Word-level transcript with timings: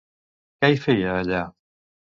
Què 0.63 0.71
hi 0.77 0.81
feia, 0.87 1.15
allà? 1.21 1.47